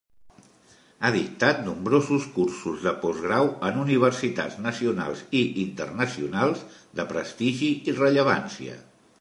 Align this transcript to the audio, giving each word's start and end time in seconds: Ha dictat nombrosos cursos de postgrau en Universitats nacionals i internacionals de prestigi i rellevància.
Ha 1.01 1.09
dictat 1.15 1.59
nombrosos 1.65 2.25
cursos 2.37 2.87
de 2.87 2.93
postgrau 3.03 3.49
en 3.69 3.77
Universitats 3.83 4.57
nacionals 4.69 5.23
i 5.43 5.45
internacionals 5.67 6.65
de 7.01 7.07
prestigi 7.13 7.73
i 7.93 7.99
rellevància. 8.05 8.85